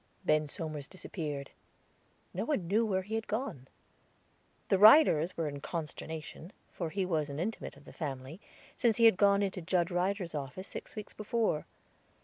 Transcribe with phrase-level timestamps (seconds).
[0.25, 1.51] Ben Somers disappeared;
[2.33, 3.67] no one knew where he had gone.
[4.69, 8.41] The Ryders were in consternation, for he was an intimate of the family,
[8.75, 11.67] since he had gone into Judge Ryder's office, six weeks before.